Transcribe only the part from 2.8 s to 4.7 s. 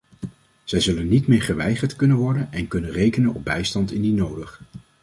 rekenen op bijstand indien nodig.